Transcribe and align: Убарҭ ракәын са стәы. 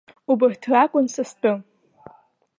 Убарҭ 0.31 0.61
ракәын 0.71 1.05
са 1.13 1.23
стәы. 1.29 1.53